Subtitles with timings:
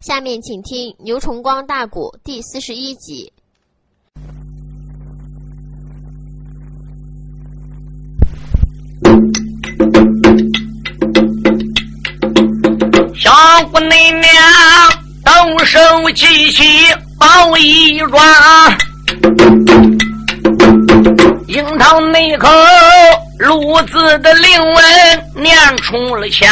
[0.00, 3.32] 下面请听牛崇光大鼓第四十一集。
[13.16, 13.32] 小
[13.72, 14.00] 姑娘
[15.24, 15.78] 动手
[16.14, 16.62] 记起
[17.18, 18.20] 宝一桩，
[21.48, 22.48] 樱桃那口
[23.38, 24.84] 路子的灵文
[25.34, 26.48] 念出了腔。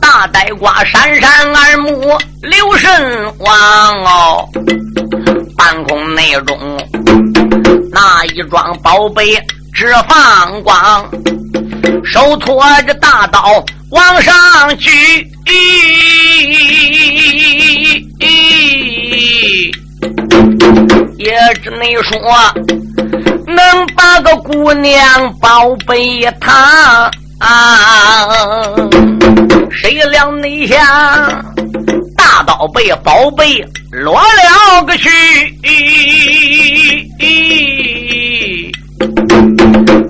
[0.00, 4.48] 大呆瓜闪闪耳目留神望哦，
[5.56, 6.58] 半空内中
[7.92, 9.36] 那一桩宝贝。
[9.74, 11.08] 只放光，
[12.04, 14.90] 手托着大刀往上举，
[21.16, 22.18] 也只能说
[23.46, 27.10] 能把个姑娘宝贝她，
[29.70, 30.78] 谁料内想
[32.16, 35.08] 大刀被宝贝落了个去。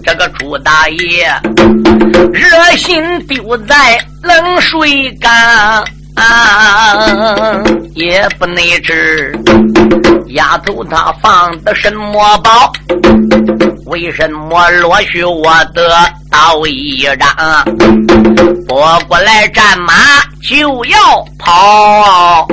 [0.04, 1.30] 这个朱大爷
[2.32, 5.84] 热心丢在冷水缸，
[7.94, 9.38] 也不能知
[10.28, 12.72] 丫头她放的什么宝，
[13.86, 15.91] 为什么落去我的
[16.31, 17.28] 刀一张？
[18.66, 19.94] 拨过来战马
[20.42, 20.98] 就要
[21.39, 22.47] 跑，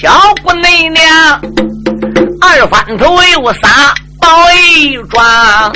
[0.00, 0.10] 小
[0.42, 1.40] 姑娘
[2.40, 3.94] 二翻头又撒。
[4.20, 5.72] 宝一桩，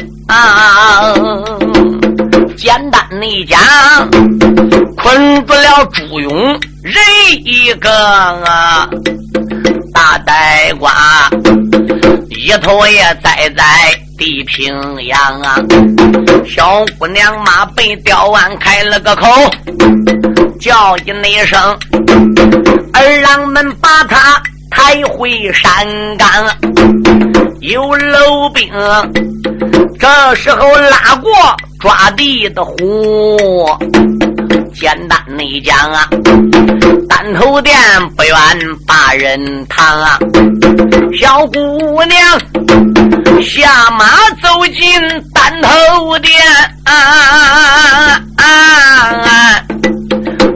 [2.59, 3.59] 简单的讲，
[4.99, 6.95] 困住了朱勇人
[7.43, 8.87] 一个啊，
[9.95, 10.93] 大呆瓜
[12.29, 13.65] 一头也栽在
[14.19, 15.57] 地平洋啊，
[16.45, 19.27] 小姑娘马被吊完开了个口，
[20.61, 21.59] 叫一那声，
[22.93, 25.87] 二郎们把他抬回山
[26.19, 26.29] 岗。
[27.61, 28.69] 有楼兵，
[29.99, 31.33] 这时候拉过
[31.81, 32.77] 抓地的虎。
[34.75, 36.09] 简单的讲啊，
[37.09, 37.77] 单头店
[38.17, 38.35] 不愿
[38.87, 40.19] 把人躺啊。
[41.19, 42.39] 小姑娘
[43.41, 44.05] 下马
[44.43, 45.01] 走进
[45.33, 46.43] 单头店，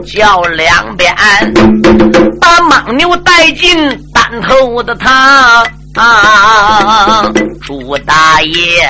[0.05, 1.15] 叫两边
[2.41, 3.75] 把牦牛带进
[4.13, 5.65] 单头的堂。
[5.95, 7.29] 啊！
[7.65, 8.87] 朱大爷，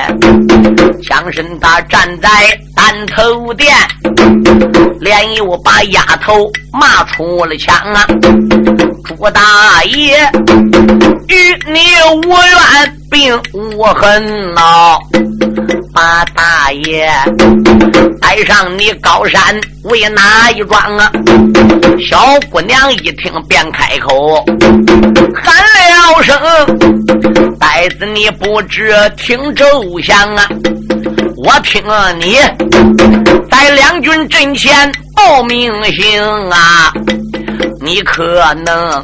[1.02, 2.28] 枪身他站在
[2.76, 3.74] 单头店，
[5.00, 8.06] 连又把丫头骂出了墙啊！
[9.04, 10.30] 朱大爷，
[11.28, 11.80] 与你
[12.26, 14.98] 无怨并无恨呐！
[15.92, 17.10] 把大爷
[18.20, 21.10] 带上你高山为哪一桩啊？
[21.98, 24.44] 小姑娘一听便开口
[25.34, 26.36] 喊了声
[27.58, 29.64] ：“呆子，你不知听周
[30.02, 30.46] 详啊！
[31.42, 31.82] 我听
[32.18, 32.36] 你
[33.50, 36.92] 在两军阵前报名姓啊！
[37.80, 39.02] 你可能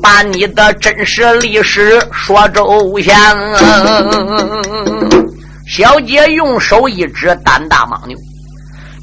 [0.00, 3.14] 把你的真实历史说周详？”
[3.52, 3.60] 啊
[5.66, 8.16] 小姐用手一指胆大牦牛，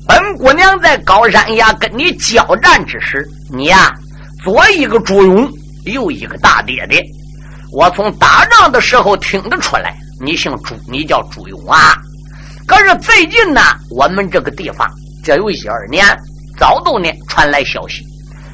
[0.07, 3.93] 本姑娘在高山崖跟你交战之时，你呀
[4.43, 5.49] 左一个朱勇，
[5.85, 7.01] 右一个大爹爹。
[7.73, 11.93] 我从打仗的时候听得出来，你姓朱，你叫朱勇啊。
[12.67, 14.85] 可是最近呢，我们这个地方
[15.23, 16.05] 这有些二年，
[16.59, 18.03] 早都呢传来消息，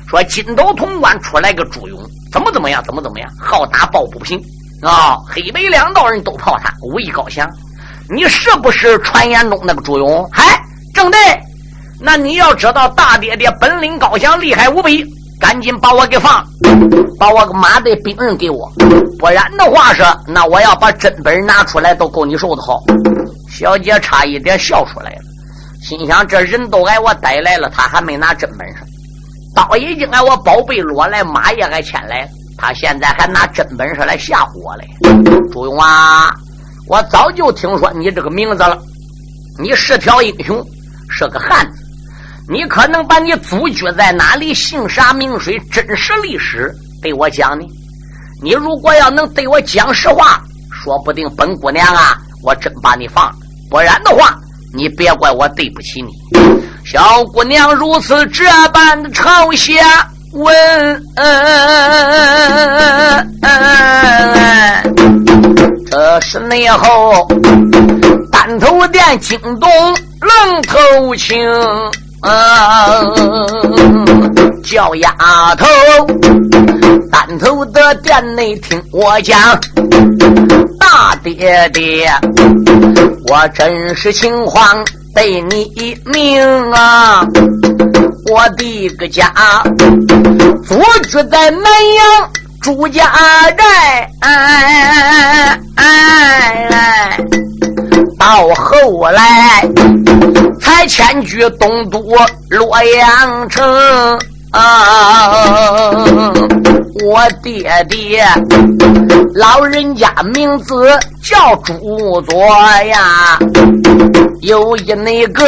[0.08, 2.00] 说金斗潼关出来个朱勇，
[2.32, 4.40] 怎么怎么样，怎么怎么样，好打抱不平
[4.84, 7.50] 啊，黑白两道人都怕他，武艺高强。
[8.10, 10.30] 你是不是传言中那个朱勇？
[10.32, 10.62] 嗨，
[10.94, 11.20] 正对。
[12.00, 15.04] 那你要知道大爹爹本领高强，厉害无比，
[15.40, 16.46] 赶紧把我给放，
[17.18, 18.72] 把我个马队兵刃给我，
[19.18, 22.84] 不然的话是，那我要把真本拿出来，都够你受的好。
[23.54, 25.22] 小姐差一点笑出来了，
[25.84, 28.84] 心想这人都挨我逮来了，他还没拿真本事，
[29.56, 32.28] 刀已经挨我宝贝落来，马也挨牵来，
[32.58, 34.88] 他现在还拿真本事来吓唬我嘞。
[35.52, 36.34] 朱勇啊！
[36.88, 38.78] 我早就听说你这个名字了，
[39.60, 40.62] 你是条英雄，
[41.10, 41.84] 是个汉子。
[42.50, 47.66] 你可能把你祖居在哪里、姓啥名谁、真实历史对我讲呢？
[48.42, 50.42] 你如果要能对我讲实话，
[50.72, 53.36] 说不定本姑娘啊，我真把你放了；
[53.74, 54.38] 不然的话，
[54.72, 56.10] 你别怪我对不起你。
[56.86, 59.74] 小姑娘如此这般的朝下
[60.34, 61.04] 问。
[65.90, 67.28] 这是内后，
[68.32, 69.68] 单头殿惊动
[70.22, 71.36] 愣头青，
[74.64, 75.66] 叫丫头，
[77.12, 79.36] 单头的殿内听我讲，
[80.80, 82.08] 大爹爹，
[83.28, 84.84] 我真实情况
[85.16, 87.26] 对你明啊，
[88.30, 89.32] 我的个家
[90.68, 92.32] 祖居在南阳
[92.62, 93.04] 朱家
[93.58, 94.10] 寨。
[94.22, 97.18] 哎哎哎！
[98.20, 99.62] 到后来
[100.62, 102.00] 才迁居东都
[102.50, 104.20] 洛阳城。
[104.52, 106.32] 啊，
[107.02, 108.24] 我爹爹
[109.34, 110.88] 老人家名字
[111.24, 112.46] 叫朱佐
[112.84, 113.40] 呀，
[114.42, 115.44] 有一那个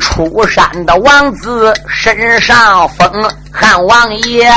[0.00, 3.08] 出山的王子身上封
[3.52, 4.50] 汉王爷，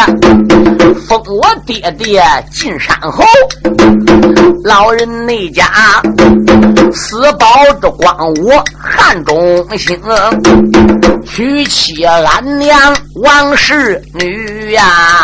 [1.07, 3.23] 封我爹爹进山侯。
[4.63, 5.65] 老人那家
[6.93, 9.99] 私保着光武汉中兴，
[11.25, 12.95] 娶妻俺娘。
[13.21, 15.21] 王氏女呀，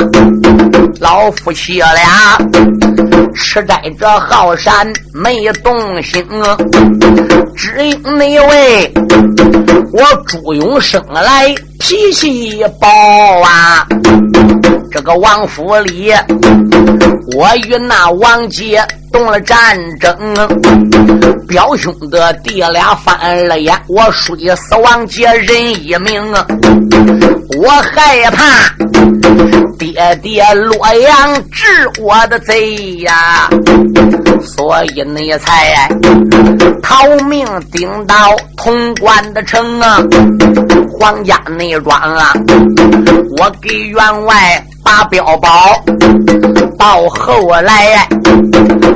[0.99, 2.37] 老夫妻俩
[3.33, 6.25] 吃在这好山没动心，
[7.55, 8.93] 只因那位
[9.91, 11.53] 我朱永生来
[11.87, 12.87] 脾气暴
[13.43, 13.85] 啊。
[14.89, 16.11] 这个王府里，
[17.37, 20.17] 我与那王杰动了战争，
[21.47, 26.23] 表兄的弟俩翻了眼，我摔死王杰人一命，
[27.61, 28.73] 我害怕
[29.77, 33.47] 爹爹洛阳治我的贼呀，
[34.41, 35.87] 所以你才
[36.81, 38.15] 逃命顶到
[38.57, 40.01] 潼关的城啊，
[40.97, 42.33] 皇家内庄啊，
[43.37, 44.65] 我给员外。
[44.85, 45.49] 把标包，
[46.77, 48.07] 到后来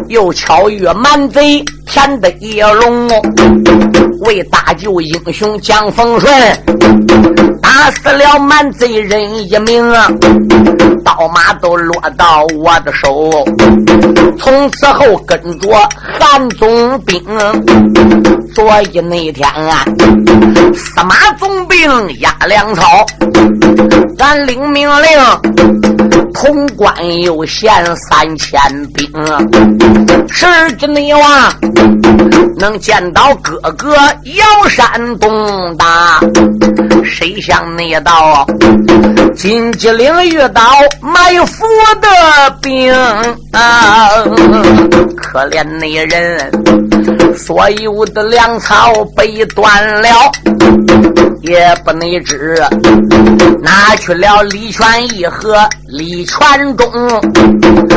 [0.07, 3.09] 又巧遇蛮贼田的野龙，
[4.19, 6.31] 为大救英雄蒋丰顺，
[7.79, 9.89] 打死了满贼人一名，
[11.01, 13.31] 刀马都落到我的手。
[14.37, 15.69] 从此后跟着
[16.19, 17.23] 韩总兵，
[18.53, 19.85] 所以那天啊，
[20.73, 21.79] 司马总兵
[22.19, 23.05] 压粮草，
[24.17, 25.07] 俺领命令。
[26.33, 28.59] 潼关又献三千
[28.93, 29.09] 兵，
[30.29, 30.45] 十
[30.77, 31.21] 之内王
[32.57, 36.19] 能见到哥哥摇山东大，
[37.03, 38.45] 谁想那道
[39.35, 40.61] 金鸡岭遇到
[41.01, 41.65] 埋伏
[42.01, 42.93] 的兵
[43.51, 44.09] 啊！
[45.15, 46.51] 可怜那人，
[47.37, 50.09] 所有的粮草被断了。
[51.41, 52.61] 也不能知，
[53.61, 55.57] 拿去了李全义和
[55.87, 56.85] 李全忠，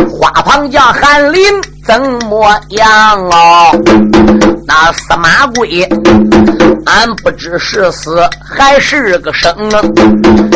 [0.08, 1.42] 花棚将韩林
[1.84, 3.70] 怎么样哦？
[4.67, 5.82] 那司马贵，
[6.87, 9.52] 俺不知是死还是个生，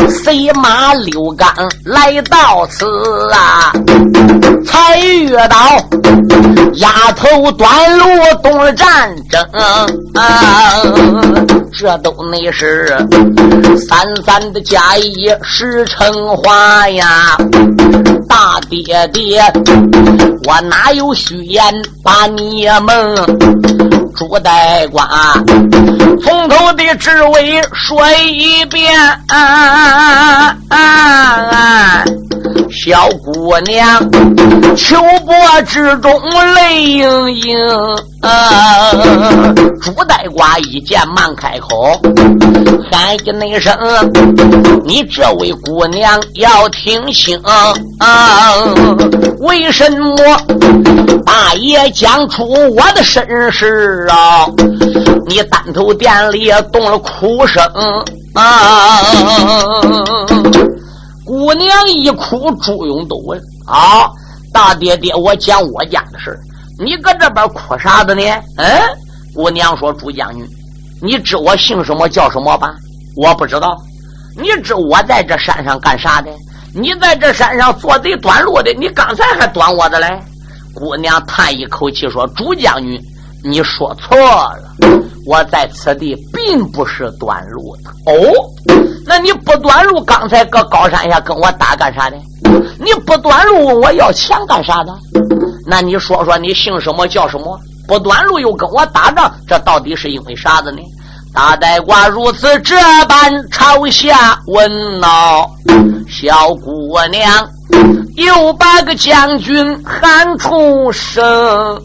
[0.09, 1.47] 随马溜杆
[1.83, 2.85] 来到此
[3.31, 3.71] 啊，
[4.65, 5.57] 才遇到
[6.75, 8.05] 丫头端路
[8.41, 9.43] 动了战争
[10.15, 10.81] 啊，
[11.77, 12.87] 这都那是
[13.77, 17.37] 三三的假意实成话呀，
[18.37, 19.41] 大爹爹，
[20.45, 21.59] 我哪有虚言
[22.03, 23.15] 把你们？
[24.15, 25.09] 朱呆瓜，
[26.21, 28.93] 从头的职位说一遍。
[32.71, 33.99] 小姑娘，
[34.75, 36.11] 秋波之中
[36.55, 37.57] 泪盈盈。
[38.21, 38.91] 啊
[39.81, 41.99] 朱代瓜一见，忙开口，
[42.91, 43.73] 喊一那声
[44.83, 47.73] ：“你这位姑娘要听清，啊
[49.39, 50.17] 为什么
[51.25, 52.43] 大爷讲出
[52.75, 54.47] 我的身世？”啊！
[55.27, 57.63] 你单头店里动了哭声
[58.33, 59.01] 啊！
[61.27, 64.09] 姑娘一哭，朱勇都问：“啊，
[64.53, 66.39] 大爹爹，我讲我家的事
[66.79, 68.23] 你搁这边哭啥子呢？”
[68.55, 68.65] 嗯，
[69.35, 70.47] 姑娘说：“朱将军，
[71.01, 72.73] 你知我姓什么叫什么吧？
[73.17, 73.75] 我不知道。
[74.37, 76.31] 你知我在这山上干啥的？
[76.73, 80.07] 你在这山上做贼端路的，你刚才还端我的嘞？”
[80.73, 82.97] 姑娘叹一口气说：“朱将军。”
[83.43, 84.75] 你说错了，
[85.25, 88.15] 我在此地并不是端路的哦。
[89.07, 92.17] 那你不端路，刚才搁高山下跟我打干啥的？
[92.77, 94.93] 你不端路问我要钱干啥的？
[95.65, 97.57] 那你说说你姓什么叫什么？
[97.87, 100.81] 不端路又跟我打仗，这到底是因为啥子呢？
[101.33, 102.75] 大呆瓜如此这
[103.07, 105.49] 般朝下问道
[106.09, 107.47] ：“小姑娘
[108.15, 111.81] 又把个将军喊出声。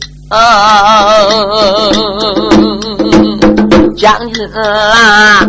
[3.97, 5.41] 将军啊，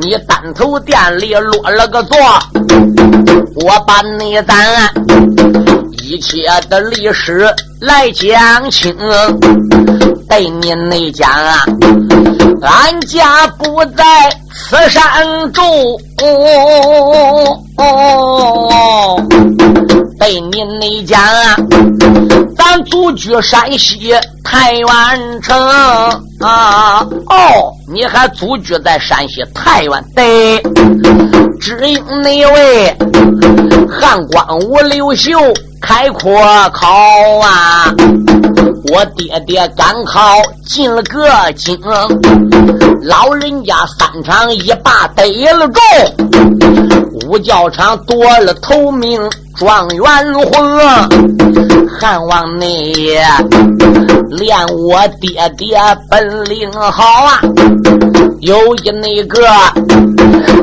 [0.00, 2.16] 你单头店里落了个座，
[3.56, 4.54] 我把你咱
[6.02, 7.46] 一切的历史
[7.80, 8.96] 来讲清。
[10.28, 11.64] 对你内讲啊，
[12.62, 14.04] 俺家不在
[14.68, 15.02] 此山
[15.52, 15.62] 住。
[20.18, 21.18] 对你内讲，
[22.56, 24.14] 咱祖居山西
[24.44, 24.86] 太原
[25.42, 25.58] 城
[26.40, 27.04] 啊。
[27.30, 30.04] 哦，你还祖居在山西太原？
[30.14, 30.62] 对，
[31.58, 32.96] 只因那位
[33.90, 35.38] 汉光武刘秀
[35.80, 36.32] 开阔
[36.72, 36.86] 考
[37.42, 37.94] 啊。
[38.92, 40.20] 我爹爹赶考
[40.66, 41.78] 进了个京，
[43.02, 45.82] 老人家三场一把得了中，
[47.28, 49.20] 五教场夺了头名
[49.54, 50.80] 状元魂。
[52.00, 52.92] 汉王内
[54.30, 55.78] 练我爹爹
[56.10, 57.40] 本领好啊，
[58.40, 59.46] 有一那个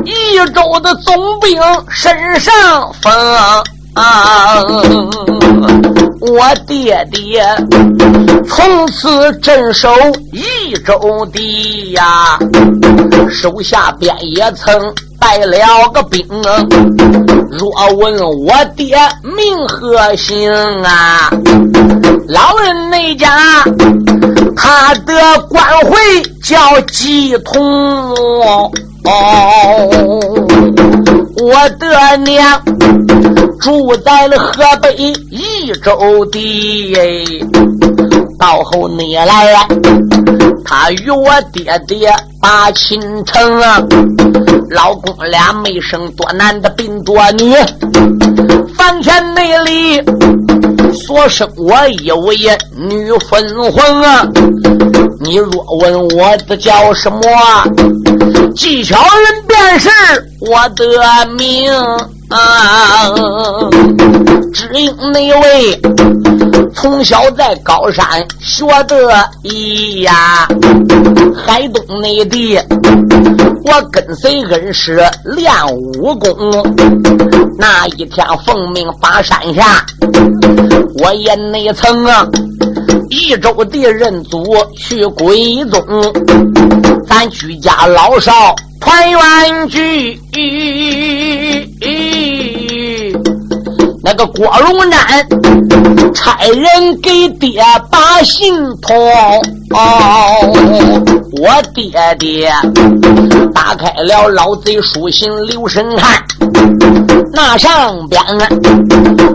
[0.05, 2.53] 益州的总兵身上
[3.01, 3.12] 封。
[3.93, 4.62] 啊！
[6.19, 7.43] 我爹爹
[8.48, 9.89] 从此镇守
[10.31, 12.38] 益州地呀，
[13.27, 16.24] 手下边也曾带了个兵。
[17.50, 20.51] 若问我爹名和姓
[20.84, 21.31] 啊，
[22.27, 23.63] 老人那家
[24.55, 25.98] 他的官讳
[26.43, 28.13] 叫季通。
[29.04, 29.89] 哦
[31.42, 32.62] 我的娘
[33.60, 36.94] 住在了河北益州地，
[38.38, 39.68] 到后你来呀，
[40.66, 42.12] 他与我爹爹
[42.42, 43.82] 把亲成啊，
[44.72, 47.54] 老公俩没生多男的病多女，
[48.75, 50.04] 房前内里
[50.94, 54.27] 所生我有一女分婚啊。
[55.20, 55.50] 你若
[55.82, 57.20] 问我的叫什么，
[58.56, 59.89] 技巧人便是
[60.39, 60.86] 我的
[61.38, 61.72] 命
[62.29, 63.12] 啊。
[64.53, 65.82] 只因那位
[66.74, 70.48] 从小在高山学的艺呀，
[71.46, 72.60] 海东那地
[73.63, 76.36] 我跟随恩师练武功。
[77.60, 79.86] 那一天奉命把山下，
[81.00, 82.27] 我也内曾啊。
[83.10, 84.44] 益州的人祖
[84.77, 85.82] 去归宗，
[87.08, 90.20] 咱居家老少团圆聚。
[94.04, 95.28] 那个郭龙山
[96.14, 98.96] 差人给爹把信通，
[101.42, 102.52] 我爹爹
[103.54, 106.24] 打开了老贼书信留神看，
[107.34, 108.22] 那上边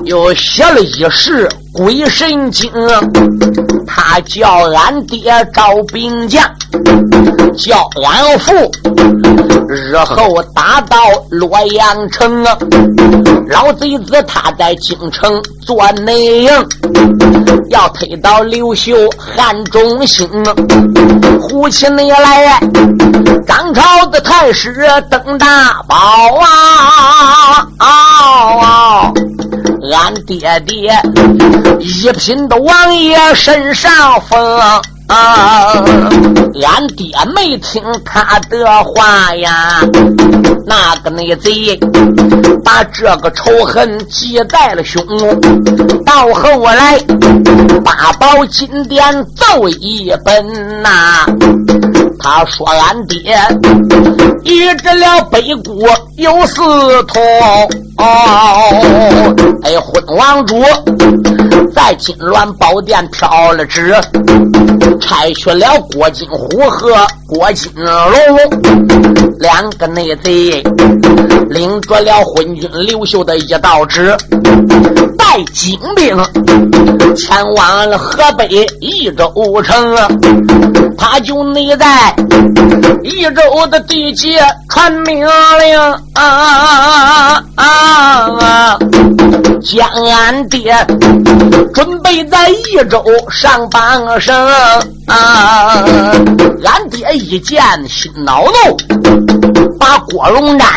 [0.04, 1.48] 又写了一事。
[1.72, 2.70] 鬼神经，
[3.86, 6.44] 他叫俺爹招兵将，
[7.56, 8.52] 叫俺父
[9.68, 10.98] 日后打到
[11.30, 12.44] 洛阳城。
[13.48, 16.50] 老贼子他在京城做内应，
[17.70, 20.28] 要推倒刘秀汉中兴。
[21.40, 22.60] 呼起你来，
[23.46, 25.96] 张朝的太师登大宝
[27.78, 29.10] 啊！
[29.92, 30.92] 俺爹爹
[31.80, 34.38] 一品的王爷身上风，
[35.08, 39.80] 俺爹没听他的话呀。
[40.64, 41.78] 那个内贼
[42.64, 45.04] 把这个仇恨记在了胸，
[46.06, 46.98] 到后来
[47.84, 49.02] 八宝金殿
[49.36, 51.26] 奏一本呐。
[52.22, 53.36] 他说：“俺爹
[54.44, 56.62] 医治了北国有四
[57.04, 57.20] 通，
[59.62, 60.56] 哎，昏王主
[61.74, 63.94] 在金銮宝殿飘了旨，
[65.00, 66.94] 拆去了郭金虎和
[67.28, 67.92] 郭金龙
[69.38, 70.62] 两个内贼，
[71.50, 74.16] 领着了昏君刘秀的一道旨，
[75.32, 76.14] 带精兵
[77.16, 78.46] 前往了河北
[78.82, 79.96] 益州城，
[80.98, 82.14] 他就内在。”
[83.02, 85.80] 益州的地界传命令
[86.12, 88.78] 啊啊！
[89.62, 90.74] 将俺爹
[91.72, 94.36] 准备在益州上榜声
[95.06, 95.82] 啊！
[96.62, 97.58] 俺爹一见
[97.88, 100.68] 心恼怒，把郭龙战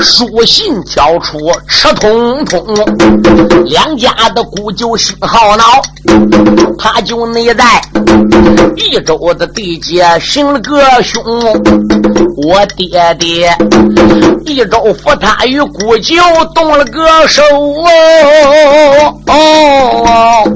[0.00, 2.64] 书信挑出吃通通，
[3.64, 5.64] 两家的姑舅心好恼，
[6.78, 7.64] 他就内在
[8.76, 11.22] 一周的地界行了个凶，
[12.36, 13.54] 我爹爹
[14.44, 16.16] 一周扶他与姑舅
[16.54, 17.88] 动了个手哦
[19.26, 20.52] 哦,哦，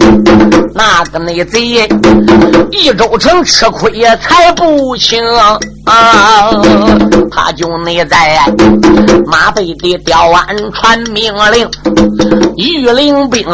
[0.75, 1.88] 那个内贼
[2.71, 5.21] 一周城吃亏也才不轻。
[5.87, 6.50] 啊！
[7.33, 8.38] 他就内在
[9.26, 11.68] 马背的吊安传命令，
[12.56, 13.44] 御林兵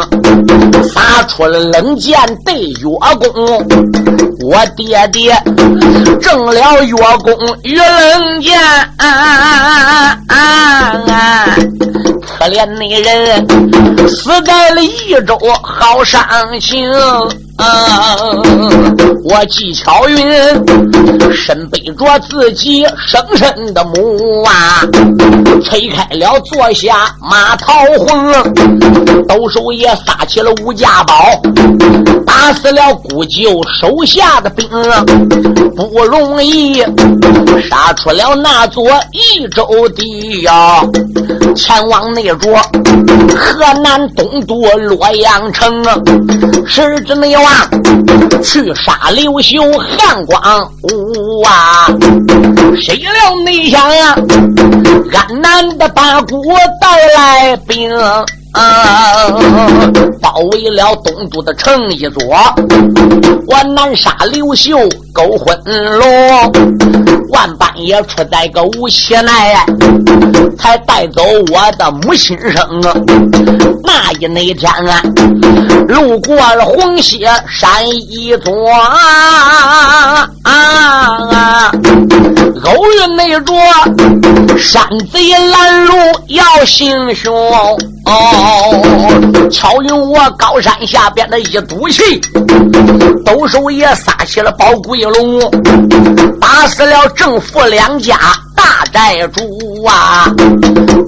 [0.83, 2.87] 撒出了冷箭对月
[3.19, 3.67] 宫，
[4.43, 5.35] 我爹爹
[6.21, 8.59] 挣了月弓与冷箭，
[12.39, 13.47] 可怜那人
[14.07, 16.21] 死在了益州，好伤
[16.61, 16.87] 心。
[17.57, 18.15] 啊！
[19.23, 20.17] 我纪巧云
[21.33, 24.81] 身背着自己生身的母啊，
[25.65, 28.31] 推开了坐下马桃红，
[29.27, 31.41] 兜手也撒起了武家宝，
[32.25, 35.03] 打死了姑舅手下的兵啊，
[35.75, 36.81] 不容易
[37.69, 40.81] 杀出了那座益州地呀，
[41.55, 42.55] 前往那座
[43.35, 45.83] 河南东都洛阳城，
[46.65, 47.35] 是之内
[48.43, 51.87] 去杀刘秀、汉光武啊！
[52.81, 53.11] 谁料
[53.45, 54.15] 没想啊，
[55.13, 56.41] 安南的八国
[56.81, 57.89] 带来兵。
[58.53, 59.27] 啊！
[60.21, 62.21] 包围了东都的城一座，
[63.47, 64.77] 我南杀刘秀，
[65.13, 65.55] 勾魂
[65.99, 66.51] 龙，
[67.29, 69.65] 万般也出在个无锡来，
[70.57, 72.93] 才带走我的母亲生啊！
[73.83, 75.01] 那一那天啊，
[75.87, 81.71] 路过了红歇山一座啊啊！
[82.63, 83.53] 偶遇那着
[84.57, 85.93] 山贼拦路
[86.27, 87.33] 要行凶
[88.05, 92.19] 哦，巧用我高山下边的一赌气，
[93.25, 95.39] 兜手也撒起了宝龟龙，
[96.39, 98.17] 打死了正负两家。
[98.57, 99.41] 大寨主
[99.85, 100.25] 啊，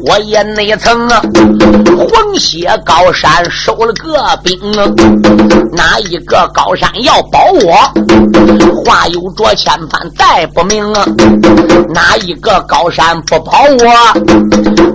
[0.05, 4.87] 我也那曾黄血高山收了个兵啊，
[5.73, 7.75] 哪一个高山要保我？
[8.85, 11.05] 话有着千般再不明啊，
[11.93, 13.91] 哪一个高山不保我？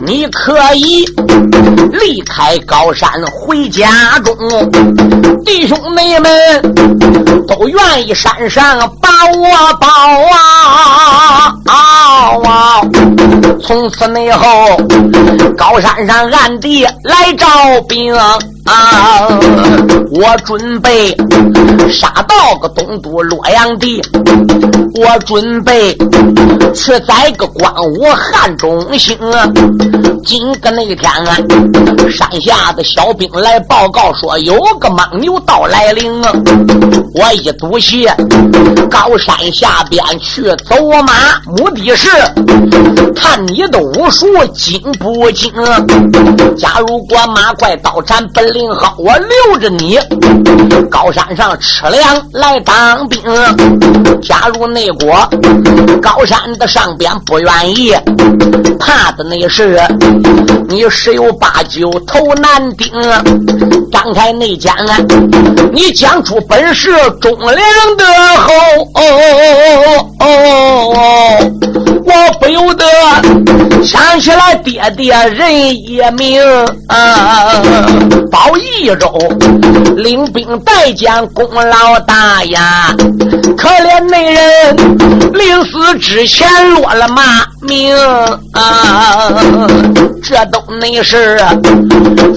[0.07, 1.05] 你可以
[1.93, 4.37] 离开高山回家中，
[5.45, 6.63] 弟兄妹们
[7.47, 9.87] 都愿意山上把我保
[10.33, 11.55] 啊！
[13.63, 14.77] 从此以后，
[15.57, 17.47] 高山上暗地来招
[17.89, 18.39] 兵啊！
[20.11, 21.17] 我准备
[21.91, 24.03] 杀到个东都洛阳地，
[24.97, 25.93] 我准备
[26.73, 29.19] 去宰个关武汉中兴。
[30.25, 31.37] 今个那天啊，
[32.11, 36.33] 山下的小兵来报告说有个蒙牛道来临啊！
[37.13, 38.09] 我一赌气，
[38.89, 40.75] 高山下边去走
[41.07, 41.13] 马，
[41.57, 42.09] 目的是
[43.15, 45.53] 看你的武术精不精。
[46.57, 49.99] 假如果马快刀斩本领好，我留着你
[50.91, 53.21] 高山上吃粮来当兵。
[54.23, 55.29] 假如那国
[56.01, 57.93] 高山的上边不愿意，
[58.79, 59.81] 怕的那是。
[60.67, 62.91] 你十有八九头难顶，
[63.93, 64.97] 张开内奸啊！
[65.73, 67.57] 你讲出本事，忠良
[67.97, 68.05] 的
[68.39, 68.49] 后，
[72.07, 72.85] 我不由得
[73.85, 76.43] 想起来爹爹人也名
[76.89, 77.63] 啊，
[78.31, 79.17] 保益州
[79.97, 82.95] 领兵带将功劳大呀，
[83.57, 84.74] 可怜那人
[85.33, 87.97] 临死之前落了骂名
[88.53, 89.31] 啊。
[90.23, 91.37] 这都没事，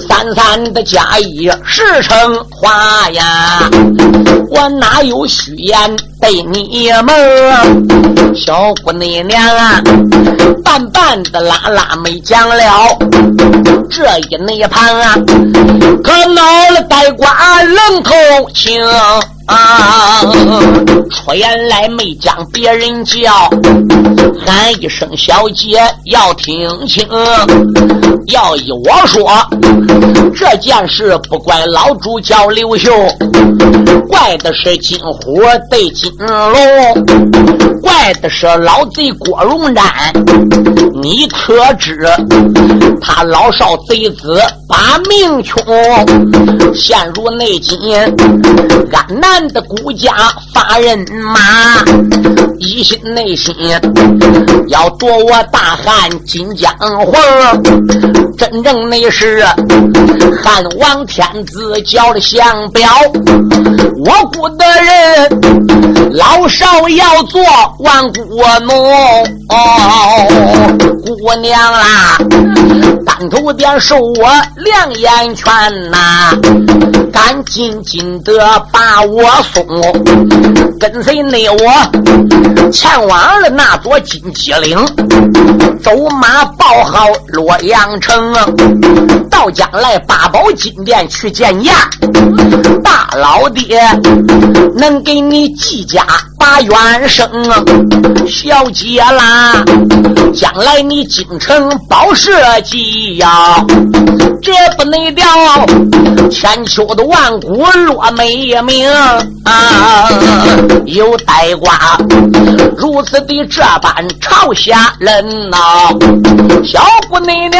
[0.06, 2.14] 三三的假意是成
[2.50, 3.70] 话呀，
[4.50, 8.34] 我哪有虚言对你们？
[8.36, 9.80] 小姑娘啊，
[10.62, 12.98] 半半的拉拉没讲了，
[13.90, 15.14] 这一内盘啊，
[16.04, 16.42] 可闹
[16.74, 18.12] 了呆瓜愣头
[18.54, 18.78] 青。
[19.48, 20.20] 啊！
[21.10, 23.32] 出言来没将别人叫，
[24.44, 27.06] 喊一声小姐要听清。
[28.26, 29.30] 要依我说，
[30.36, 32.92] 这件事不怪老主叫刘秀，
[34.08, 36.52] 怪的是金虎对金龙，
[37.80, 39.82] 怪的是老贼郭荣瞻。
[41.00, 42.06] 你可知
[43.00, 45.64] 他老少贼子把命穷，
[46.74, 48.14] 陷入内奸，
[48.92, 50.12] 安南的孤家
[50.52, 51.84] 发人马，
[52.58, 53.54] 一心内心。
[54.68, 56.70] 要夺我大汉金江
[57.06, 57.16] 魂，
[58.36, 59.44] 真正那是
[60.42, 62.90] 汉王天子叫的降表，
[63.98, 65.28] 我国的人
[66.12, 67.42] 老少要做
[67.80, 68.72] 万国奴。
[71.02, 72.16] 姑娘啦，
[73.04, 76.32] 单头点受我两眼拳呐，
[77.12, 79.66] 赶紧紧的把我送，
[80.78, 84.78] 跟随内我前往了那座金鸡岭，
[85.82, 88.32] 走马报号洛阳城，
[89.30, 91.72] 到将来八宝金殿去见驾，
[92.84, 93.80] 大老爹
[94.76, 96.04] 能给你记家
[96.38, 97.28] 把冤声，
[98.26, 99.64] 小姐啦。
[100.34, 102.30] 将来你京城保社
[102.62, 103.64] 稷呀，
[104.42, 105.26] 这不内掉，
[106.30, 108.88] 千秋的万古落美名
[109.44, 110.08] 啊！
[110.84, 111.98] 有呆瓜
[112.76, 115.58] 如此的这般朝下人呐，
[116.62, 117.50] 小姑娘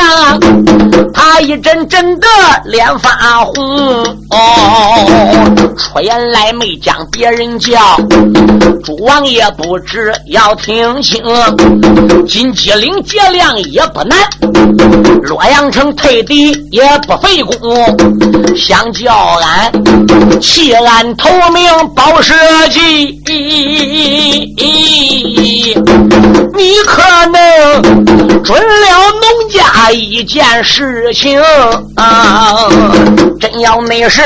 [1.40, 2.26] 一阵阵的
[2.64, 3.10] 脸发
[3.44, 3.54] 红
[4.30, 7.96] 哦，出言来没将别人叫，
[8.84, 11.22] 诸王爷不知要听清。
[12.26, 14.18] 金鸡岭劫粮也不难，
[15.22, 17.56] 洛阳城退敌也不费功，
[18.56, 19.72] 想叫俺
[20.40, 21.62] 弃暗投明
[21.94, 22.34] 保社
[22.70, 23.22] 稷，
[26.54, 27.82] 你可能
[28.42, 31.27] 准了农家一件事情
[31.96, 32.68] 啊！
[33.40, 34.20] 真要没事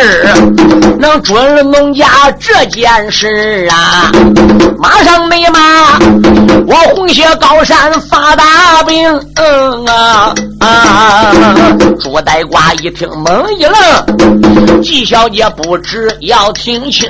[0.98, 2.06] 能准了农家
[2.40, 4.10] 这件事啊，
[4.78, 5.98] 马上没马，
[6.66, 7.92] 我红血高山。
[8.10, 11.32] 发大病，嗯啊啊！
[11.98, 17.08] 朱呆瓜一听猛一愣，季小姐不知要听清，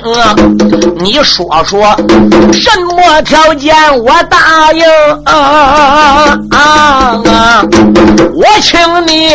[0.99, 1.95] 你说说
[2.53, 4.85] 什么条件我答应
[5.25, 7.61] 啊啊！
[8.33, 9.33] 我请你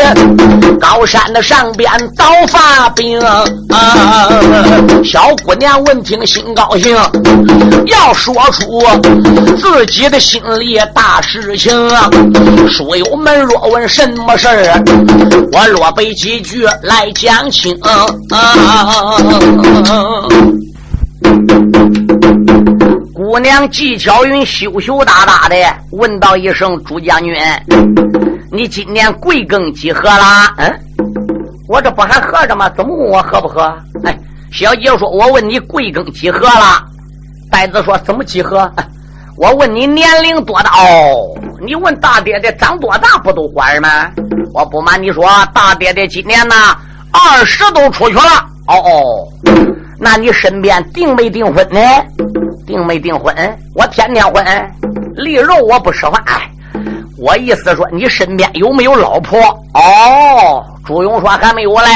[0.80, 3.44] 高山的上边早发兵啊！
[5.04, 6.96] 小姑娘闻听心高兴，
[7.86, 8.80] 要说出
[9.56, 12.10] 自己的心里大事情啊！
[12.68, 14.82] 书友们若问什么事儿，
[15.52, 18.06] 我若背几句来讲清啊！
[23.14, 25.56] 姑娘纪巧云羞羞答答的
[25.90, 27.34] 问道一声：“朱将军，
[28.50, 30.80] 你今年贵庚几何啦？”嗯，
[31.68, 32.68] 我这不还喝着吗？
[32.70, 33.62] 怎么问我喝不喝？
[34.04, 34.18] 哎，
[34.52, 36.84] 小姐说：“我问你贵庚几何了？”
[37.50, 38.70] 呆子说：“怎么几何？”
[39.36, 40.70] 我问你年龄多大？
[40.70, 44.10] 哦，你问大爹爹长多大不都管吗？
[44.52, 46.54] 我不瞒你说，大爹爹今年呢
[47.12, 48.22] 二十都出去了。
[48.66, 49.28] 哦哦，
[50.00, 51.80] 那你身边订没订婚呢？
[52.66, 53.34] 订没订婚？
[53.74, 54.44] 我天天婚，
[55.14, 56.22] 离肉我不吃饭。
[57.18, 59.38] 我意思说，你身边有没有老婆？
[59.74, 61.88] 哦，朱勇说还没有嘞。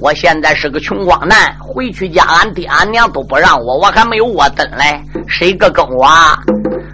[0.00, 5.00] 我现在是个穷光蛋，回去家俺爹俺娘都不让我，我还没有窝灯嘞。
[5.28, 6.08] 谁个跟我？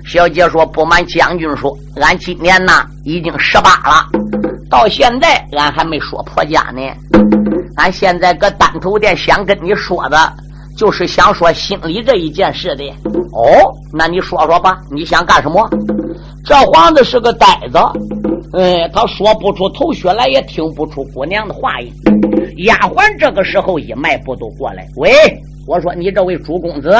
[0.06, 4.06] 小姐说不瞒将军说，俺今年呐已经十八了，
[4.70, 6.82] 到现在俺还没说婆家呢。
[7.76, 10.18] 俺现在搁单头店想跟你说的，
[10.78, 12.84] 就是想说心里这一件事的。
[13.32, 13.44] 哦，
[13.92, 15.68] 那你说说吧，你想干什么？
[16.44, 17.78] 这皇子是个呆子，
[18.56, 21.92] 哎，他说不出头绪来，也听不出姑娘的话音。
[22.58, 25.10] 丫鬟这个时候一迈步都过来，喂，
[25.66, 26.96] 我说你这位朱公子，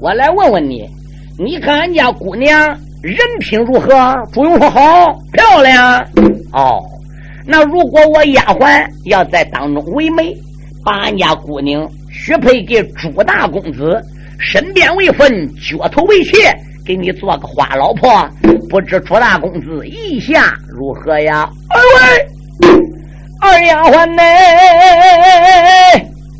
[0.00, 0.84] 我来问问你，
[1.38, 2.60] 你看俺家姑娘
[3.00, 3.88] 人品如何？
[4.32, 4.80] 朱勇说好，
[5.32, 6.00] 漂亮。
[6.52, 6.82] 哦，
[7.46, 10.36] 那如果我丫鬟要在当中为媒，
[10.84, 14.00] 把俺家姑娘许配给朱大公子，
[14.38, 16.54] 身边为分，脚头为妾。
[16.86, 18.28] 给你做个花老婆，
[18.68, 21.48] 不知朱大公子意下如何呀？
[21.70, 22.28] 二位
[23.40, 24.22] 二丫鬟呢？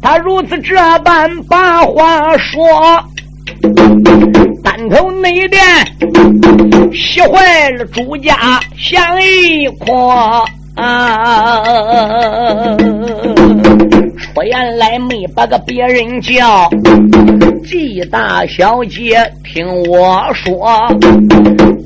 [0.02, 2.62] 他如此这般把话说，
[4.62, 5.62] 单头内殿
[6.92, 11.63] 喜坏了朱家相一阔啊。
[14.17, 16.69] 出言来没把个别人叫，
[17.65, 20.89] 季大小姐听我说，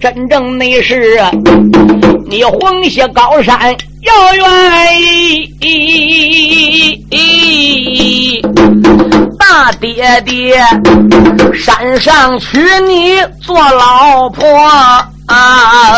[0.01, 1.21] 真正的是
[2.27, 4.45] 你红下高山要愿
[5.01, 5.61] 意，
[9.39, 10.63] 大爹爹
[11.55, 14.45] 山上娶你做老婆。
[15.27, 15.93] 啊，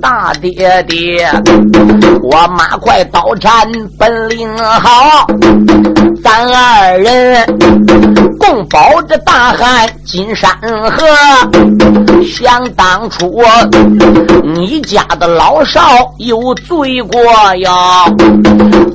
[0.00, 1.30] 大爹爹，
[2.22, 5.26] 我马快刀斩本领好，
[6.22, 7.44] 咱二人
[8.38, 10.50] 共保着大汉金山
[10.90, 11.06] 河。
[12.26, 13.42] 想当初
[14.44, 15.80] 你家的老少
[16.18, 17.20] 有罪过
[17.56, 18.04] 呀，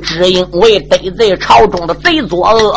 [0.02, 2.74] 只因为得罪朝中的贼作恶，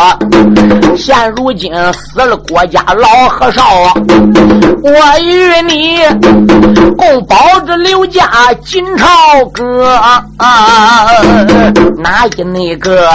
[0.98, 3.64] 现如今死了国家老和少，
[4.84, 5.50] 我与。
[5.70, 6.00] 你
[6.98, 8.28] 共保着刘家
[8.66, 9.06] 金朝
[9.54, 10.00] 歌，
[11.98, 13.08] 哪一那个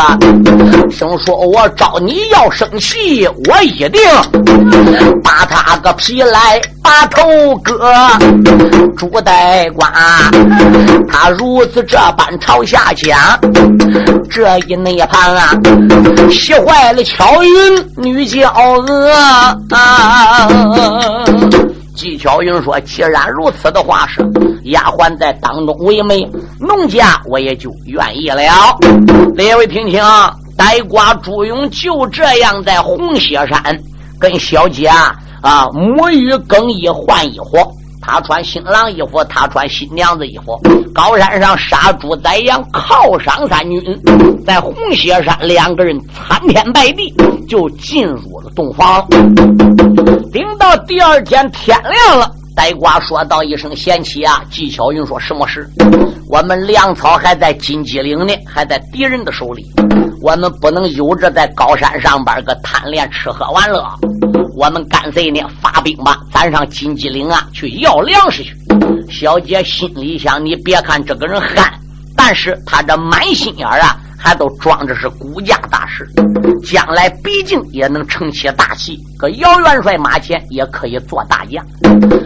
[0.90, 4.00] 生说我招你要生气，我一定
[5.22, 7.90] 把他个皮来把头割。
[8.94, 9.90] 朱代官，
[11.08, 13.40] 他如此这般朝下讲，
[14.30, 15.54] 这一内盘啊，
[16.30, 17.50] 气坏了巧云
[17.96, 19.10] 女娇娥
[19.70, 20.46] 啊。
[21.96, 24.20] 纪晓云说：“既然如此的话，是
[24.64, 28.42] 丫鬟在当中为媒，农家我也就愿意了。”
[29.36, 30.02] 列位听清，
[30.56, 33.78] 呆瓜朱勇就这样在红歇山
[34.18, 37.58] 跟小姐啊啊沐浴更衣换衣服，
[38.00, 40.60] 他穿新郎衣服，他穿新娘子衣服。
[40.94, 43.82] 高山上杀猪宰羊，犒赏三军，
[44.46, 47.12] 在红歇山两个人参天拜地，
[47.48, 49.04] 就进入了洞房。
[50.32, 55.68] 等到第二天天亮了，呆瓜说道一声：“贤妻啊！”纪晓云说：“什么事？
[56.28, 59.66] 我们粮草还在金鸡岭呢，还在敌人的手里。
[60.24, 63.84] 我们不能悠着在高山上边个贪恋吃喝玩乐。
[64.56, 68.56] 我们干脆呢发兵吧，咱上金鸡岭啊去要粮食去。”
[69.12, 71.70] 小姐心里想：“你别看这个人憨，
[72.16, 76.08] 但是他这满心眼啊。”还都装着是顾家大事，
[76.64, 81.62] 将来毕竟也能成起大器，搁姚元帅马前也可以做大将。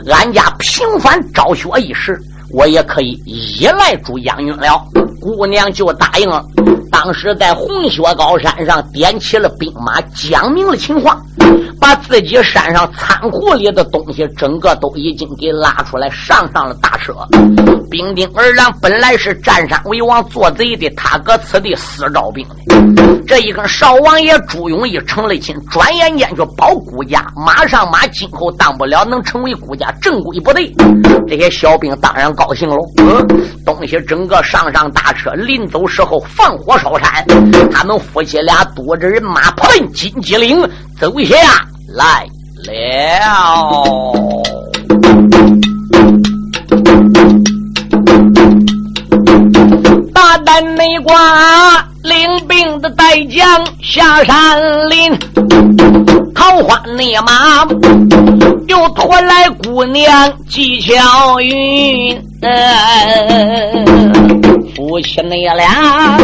[0.07, 2.17] 俺家平凡昭雪一时，
[2.53, 4.81] 我也可以依赖住杨云了。
[5.21, 6.47] 姑娘就答应了。
[7.01, 11.25] 当时在红雪高山上点起了兵马，讲明了情况。
[11.81, 17.14] 把自己山上仓库里的东西，整个都已经给拉出来，上上了大车。
[17.91, 22.47] 兵丁二郎本来是占山为王做贼的，他搁此地私招兵。
[23.27, 30.73] 这一跟少王爷朱永义成了亲，转眼间就保顾家，马上马今后当不了能成为顾家正规部队。
[31.27, 33.27] 这些小兵当然高兴喽，嗯，
[33.64, 37.25] 东西整个上上大车，临走时候放火烧山。
[37.71, 40.61] 他们夫妻俩躲着人马，奔金鸡岭
[40.99, 41.37] 走下
[41.88, 42.27] 来
[42.66, 42.72] 了。
[50.14, 51.14] 大胆内挂
[52.03, 55.12] 领兵的带将下山林，
[56.35, 57.66] 桃花内马
[58.66, 62.22] 又拖来姑娘纪巧云。
[64.77, 66.16] 夫妻那俩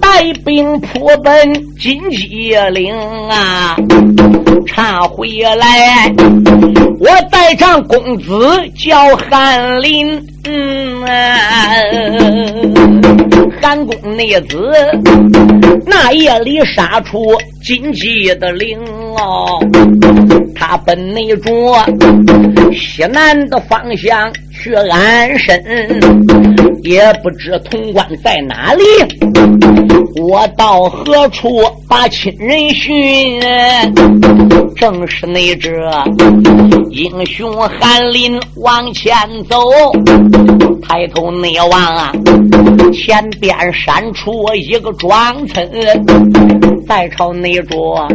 [0.00, 2.94] 带兵扑奔金鸡岭
[3.28, 3.76] 啊，
[4.66, 5.28] 查回
[5.58, 6.12] 来，
[6.98, 8.28] 我带上公子
[8.76, 11.36] 叫韩林，嗯啊，
[13.60, 14.72] 韩公内子
[15.86, 17.18] 那夜里杀出
[17.62, 18.78] 金鸡的灵
[19.16, 19.58] 哦，
[20.54, 24.32] 他奔那着西南的方向。
[24.62, 25.60] 去安身，
[26.84, 28.84] 也不知潼关在哪里。
[30.16, 33.40] 我到何处把亲人寻？
[34.76, 35.70] 正是那这
[36.90, 39.14] 英雄韩林往前
[39.48, 39.58] 走，
[40.82, 42.12] 抬头内望啊，
[42.92, 45.70] 前边闪出一个庄村，
[46.88, 48.08] 再朝那着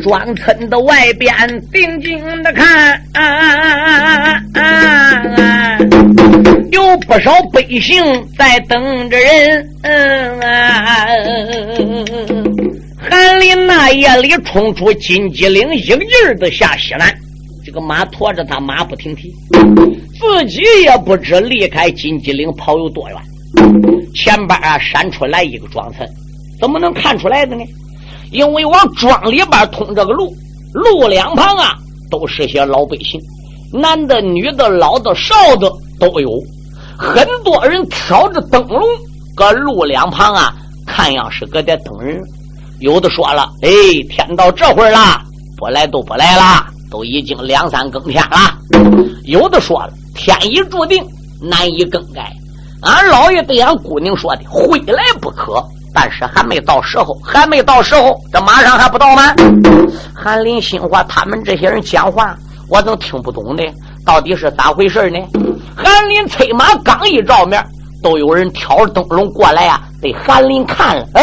[0.00, 1.32] 庄村的外边
[1.72, 2.92] 定睛的看。
[3.12, 4.62] 啊啊啊
[5.36, 5.78] 啊
[6.70, 8.02] 有不少百姓
[8.38, 9.68] 在等着人。
[9.82, 11.06] 嗯啊，
[12.98, 17.14] 韩林那夜里冲出金鸡岭，一个劲儿的下西南。
[17.64, 19.32] 这个马驮着他，马不停蹄，
[20.18, 23.16] 自己也不知离开金鸡岭跑有多远。
[24.14, 26.06] 前边啊，闪出来一个庄村，
[26.60, 27.64] 怎么能看出来的呢？
[28.32, 30.34] 因为往庄里边通这个路，
[30.74, 31.74] 路两旁啊
[32.10, 33.20] 都是些老百姓。
[33.72, 36.30] 男的、女的、老的、少的都有，
[36.98, 38.82] 很多人挑着灯笼，
[39.40, 40.52] 搁路两旁啊，
[40.86, 42.20] 看样是搁这等人。
[42.78, 43.70] 有的说了：“哎，
[44.10, 45.18] 天到这会儿了，
[45.56, 48.54] 不来都不来了，都已经两三更天了。”
[49.24, 51.02] 有的说了：“天已注定，
[51.40, 52.30] 难以更改。”
[52.84, 55.64] 俺老爷对俺姑娘说的，回来不可。
[55.94, 59.34] 但是还没到时候，还没到时候，这马上还不到吗？
[60.14, 62.36] 韩林心话，他们这些人讲话，
[62.68, 63.62] 我怎听不懂呢？
[64.04, 65.18] 到底是咋回事呢？
[65.74, 67.64] 韩林催马刚一照面，
[68.02, 70.96] 都有人挑着灯笼过来呀，给韩林看。
[71.14, 71.22] 哎，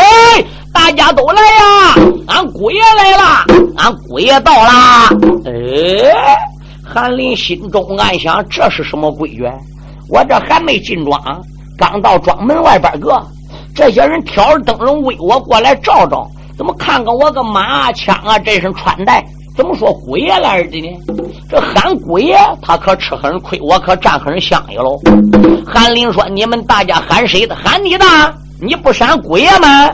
[0.73, 1.95] 大家都来呀！
[2.27, 3.45] 俺姑爷来了，
[3.77, 5.09] 俺姑爷到啦！
[5.45, 6.37] 哎，
[6.83, 9.43] 韩林心中暗想：这是什么规矩？
[10.09, 11.19] 我这还没进庄，
[11.77, 13.21] 刚到庄门外边个。
[13.75, 19.23] 这些人挑着灯笼为我过来照照，怎么看看我个马、枪啊这身穿戴，
[19.58, 20.88] 怎么说姑爷来的呢？
[21.50, 25.00] 这喊姑爷，他可吃很亏，我可占很香油喽。
[25.65, 27.56] 韩林说：“你们大家喊谁的？
[27.56, 28.06] 喊你的，
[28.62, 29.89] 你不是俺姑爷吗？”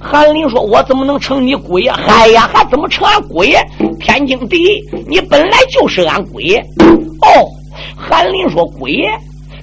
[0.00, 1.90] 韩林说：“我怎么能成你姑爷？
[1.90, 3.60] 嗨呀，还怎么成俺姑爷？
[3.98, 6.60] 天经地义，你本来就是俺姑爷。”
[7.20, 7.26] 哦，
[7.96, 9.10] 韩林说：“姑爷。”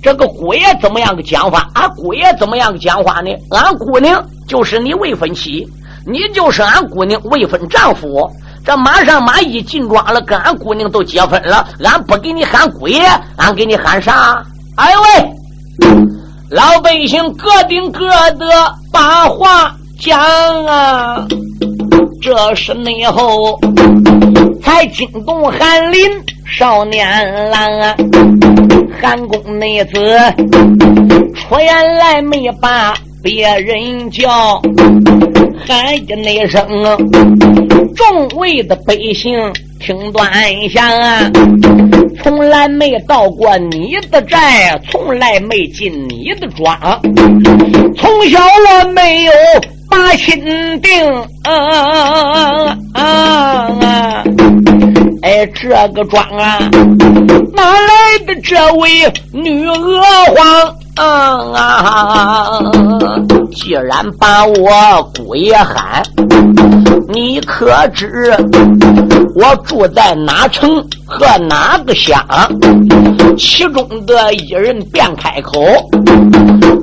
[0.04, 1.70] 这个姑爷怎么样个讲法？
[1.74, 3.32] 俺姑爷怎么样个讲话呢？
[3.52, 5.65] 俺姑娘就是你未婚妻，
[6.06, 8.30] 你就是俺姑娘未婚丈夫。
[8.63, 13.02] 这马上马一进庄了，跟俺姑娘都结婚了，俺不给你喊姑爷，
[13.38, 14.43] 俺给你喊啥？
[14.78, 16.10] 哎呦喂，
[16.50, 18.45] 老百姓各顶各的
[18.91, 20.19] 把话讲
[20.65, 21.26] 啊，
[22.21, 23.60] 这是内后
[24.63, 26.10] 才惊动翰林
[26.45, 27.95] 少年郎啊。
[29.02, 30.00] 韩公妹子
[31.36, 32.93] 出言来没把
[33.24, 34.62] 别人叫，
[35.67, 36.63] 喊一那声，
[37.96, 40.32] 众位的百姓听端
[40.70, 41.32] 详啊！
[42.24, 46.78] 从来没到过你的寨，从来没进你的庄，
[47.98, 49.32] 从小我没有
[49.89, 51.04] 把心定
[51.44, 54.24] 啊啊啊！
[55.24, 56.60] 哎，这个庄啊，
[57.54, 58.89] 哪来的这位
[59.32, 60.04] 女娥
[60.36, 62.62] 皇啊？
[63.53, 66.01] 既然把我姑爷喊，
[67.09, 68.33] 你可知
[69.35, 72.17] 我住在哪城和哪个乡？
[73.37, 75.61] 其中的一人便开口：“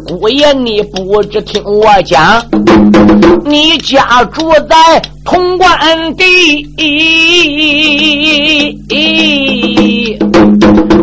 [0.06, 2.44] 姑爷，你不知听我讲，
[3.44, 6.66] 你家住在潼关地。”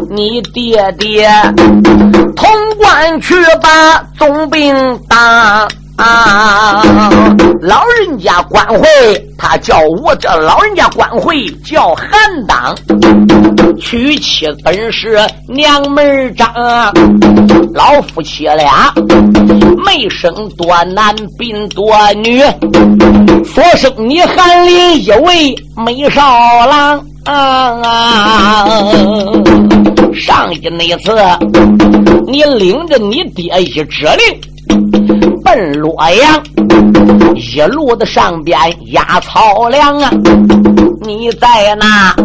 [0.10, 1.30] 你爹爹
[2.36, 4.76] 潼关去把总兵
[5.08, 5.68] 当，
[7.62, 8.88] 老人家官会
[9.38, 12.10] 他叫我，这老人家官会叫韩
[12.48, 12.76] 当，
[13.80, 16.48] 娶妻本是娘们张，
[17.74, 18.94] 老夫妻俩
[19.86, 22.42] 没生多男并多女，
[23.46, 26.22] 所生你韩林一位美少
[26.68, 27.04] 郎。
[30.16, 31.12] 上一那次，
[32.28, 36.44] 你领着你爹一指令，奔洛阳，
[37.36, 38.58] 一路的上边
[38.92, 40.10] 压草粮啊！
[41.02, 42.16] 你在那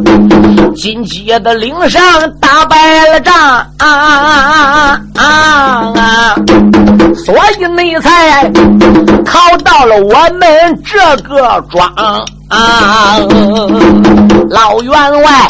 [0.75, 2.03] 金鸡的岭上
[2.41, 6.35] 打败了仗啊啊啊啊！
[7.15, 8.51] 所以你才
[9.25, 11.93] 逃到了我们这个庄。
[12.51, 13.17] 啊！
[14.51, 15.49] 老员外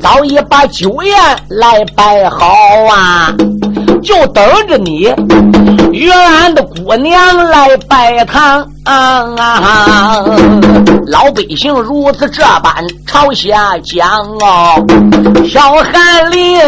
[0.00, 1.14] 早已把酒宴
[1.48, 2.46] 来摆好
[2.90, 3.34] 啊，
[4.02, 5.14] 就等着你
[5.92, 10.24] 与俺的姑娘来拜堂啊！
[11.06, 12.72] 老百姓如此这般
[13.06, 14.08] 朝下讲
[14.40, 14.82] 哦，
[15.46, 16.58] 小翰林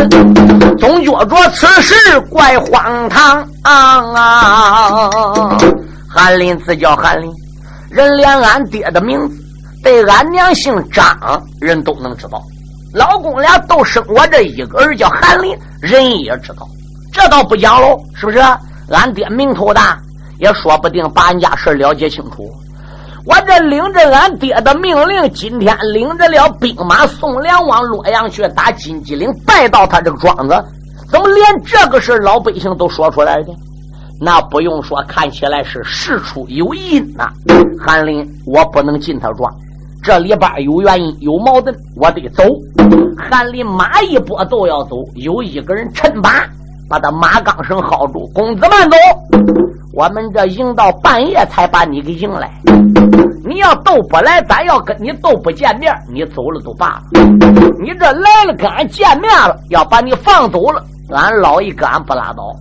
[0.79, 5.11] 总觉着此事怪荒唐啊！
[6.09, 7.31] 翰林自叫翰林。
[7.91, 9.43] 人连俺爹的名字，
[9.83, 11.05] 对俺娘姓张，
[11.61, 12.41] 人都能知道。
[12.95, 16.67] 老公俩都生我这一个儿叫韩林，人也知道。
[17.13, 18.39] 这倒不讲喽，是不是？
[18.91, 19.99] 俺爹名头大，
[20.39, 22.51] 也说不定把俺家事了解清楚。
[23.27, 30.65] 我这领着俺爹的命令，今天领着了兵马送粮往洛阳去打金鸡岭，拜到他这个庄子，
[31.11, 33.53] 怎么连这个事老百姓都说出来的？
[34.23, 37.31] 那不用说，看起来是事出有因呐。
[37.81, 39.51] 韩林，我不能进他庄，
[40.03, 42.45] 这里边有原因，有矛盾，我得走。
[43.17, 46.47] 韩林马一拨都要走，有一个人趁把
[46.87, 48.31] 把他马缰绳薅住。
[48.35, 48.97] 公子慢走，
[49.95, 52.51] 我们这迎到半夜才把你给迎来。
[53.43, 57.03] 你要斗不来，咱要跟你斗不见面，你走了都罢了。
[57.81, 62.55] 你这来了跟俺见面了，要把你放走了，俺老一个俺不拉倒。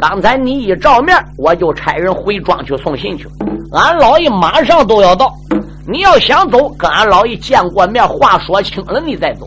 [0.00, 3.28] 刚才你一照面，我就差人回庄去送信去。
[3.72, 5.30] 俺老爷马上都要到，
[5.86, 9.46] 你要想走，跟俺老爷见过面，话说清了，你再走。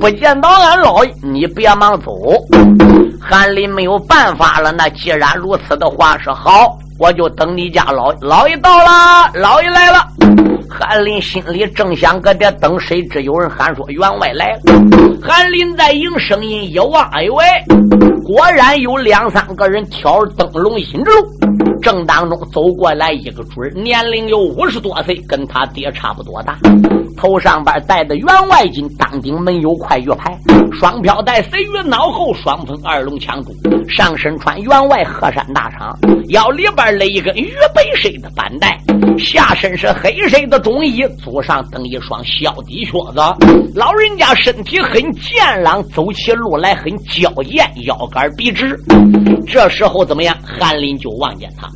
[0.00, 2.16] 不见到俺老爷，你别忙走。
[3.20, 10.06] 韩林没有办法了，那既然如此的话，是好，我就等你家老老爷到了，老爷来了。
[10.70, 14.60] 韩林心里正想搁这等，谁知有人喊说员外来了。
[15.20, 17.44] 韩林在迎声音一望，哎呦喂，
[18.24, 21.28] 果然有两三个人挑着灯笼引着路。
[21.82, 26.58] 正当中走过来一个准年龄有五十多岁，跟他爹差不多大，
[27.16, 30.38] 头上边戴的员外巾，当顶门有块玉牌，
[30.72, 33.52] 双飘带随于脑后，双峰二龙枪珠，
[33.88, 35.96] 上身穿员外鹤山大氅，
[36.28, 38.78] 腰里边勒一根玉白色的板带，
[39.18, 43.20] 下身是黑色的中衣，足上蹬一双小底靴子。
[43.74, 48.78] 老人家身体很健朗，走起路来很娇艳，腰杆笔直。
[49.46, 50.36] 这时候怎么样？
[50.42, 51.68] 韩林就望见他。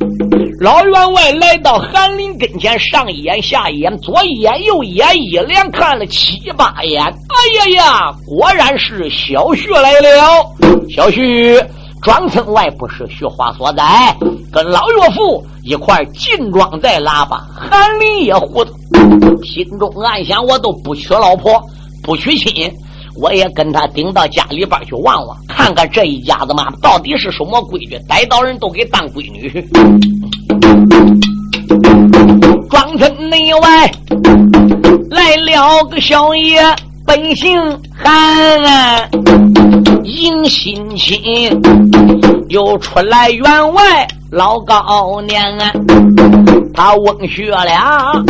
[0.59, 7.03] 老员外来到韩林跟前，上一眼下一眼，左一眼右一眼，一连看了七八眼。
[7.03, 10.55] 哎呀呀，果然是小婿来了。
[10.89, 11.61] 小婿，
[12.01, 14.15] 庄村外不是雪花所在，
[14.51, 17.45] 跟老岳父一块进庄在拉吧。
[17.53, 18.73] 韩林也糊涂，
[19.43, 21.61] 心中暗想：我都不娶老婆，
[22.01, 22.71] 不娶亲。
[23.17, 29.65] 我也跟他顶到家里边去望望，看看这一家子嘛到底是什么规矩，逮到人都给当闺女。
[32.69, 33.91] 庄村内外
[35.09, 36.61] 来了个小爷，
[37.05, 37.59] 本姓
[37.93, 38.13] 韩，
[40.03, 41.21] 迎新亲，
[42.49, 45.41] 又出来员外老高年，
[46.73, 48.23] 他翁学了，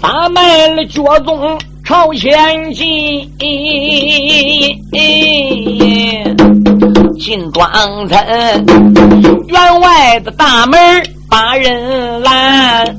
[0.00, 1.58] 撒卖了脚宗。
[1.86, 3.30] 朝前进，
[7.20, 7.70] 进庄
[8.08, 8.18] 村，
[9.48, 10.78] 员外的大门
[11.34, 12.96] 把人拦，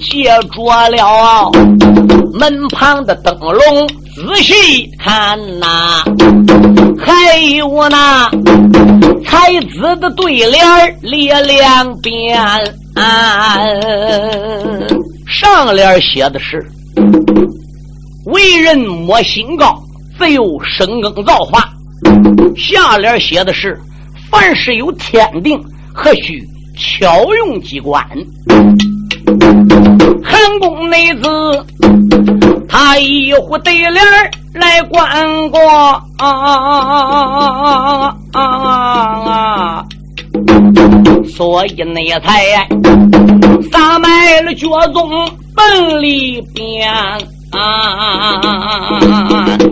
[0.00, 1.52] 借着了
[2.32, 3.86] 门旁的灯笼
[4.16, 6.02] 仔细看呐，
[6.98, 8.30] 还有那
[9.26, 12.40] 才子的对联列两边，
[15.26, 16.66] 上联写的是。
[18.24, 19.78] 为人莫心高，
[20.18, 21.68] 自有深耕造化。
[22.56, 23.78] 下联写的是：
[24.30, 25.62] 凡事有天定，
[26.00, 26.40] 何须
[26.76, 28.06] 巧用机关？
[30.22, 31.28] 韩公内子，
[32.68, 34.00] 他一壶对联
[34.54, 35.58] 来观过，
[41.34, 42.68] 所以那才
[43.72, 45.10] 撒卖了脚宗
[45.56, 46.94] 本里边。
[47.50, 48.40] 啊，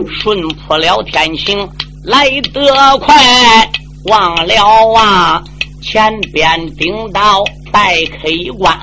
[0.09, 1.57] 顺破了天晴
[2.03, 3.15] 来得快，
[4.05, 5.41] 忘了啊，
[5.89, 8.27] 前边顶到待客
[8.57, 8.77] 官，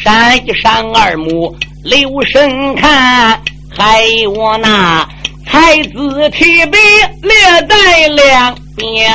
[0.00, 1.52] 闪一闪二目
[1.82, 5.04] 留神看，还有那
[5.44, 6.78] 才子提笔
[7.22, 7.34] 列
[7.68, 9.10] 在两边。